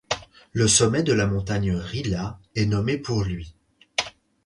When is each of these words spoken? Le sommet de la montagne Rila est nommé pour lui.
Le 0.51 0.67
sommet 0.67 1.03
de 1.03 1.13
la 1.13 1.27
montagne 1.27 1.73
Rila 1.75 2.39
est 2.55 2.65
nommé 2.65 2.97
pour 2.97 3.23
lui. 3.23 3.53